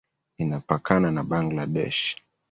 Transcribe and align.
Inapakana 0.37 1.11
na 1.11 1.23
Bangladesh. 1.23 2.03